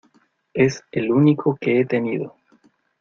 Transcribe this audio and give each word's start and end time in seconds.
Es 0.55 0.81
el 0.91 1.11
único 1.11 1.55
que 1.61 1.79
he 1.79 1.85
tenido. 1.85 2.33